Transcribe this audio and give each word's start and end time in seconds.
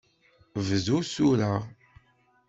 Bdu 0.63 0.97
tura! 1.11 1.51